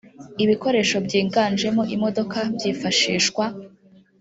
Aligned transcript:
ibikoresho 0.43 0.97
byiganjemo 1.05 1.83
imodoka 1.95 2.37
byifashishwa 2.55 3.45